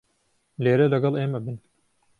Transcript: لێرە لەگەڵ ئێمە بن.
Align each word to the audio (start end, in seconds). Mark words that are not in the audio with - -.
لێرە 0.63 0.85
لەگەڵ 0.93 1.13
ئێمە 1.19 1.39
بن. 1.45 1.57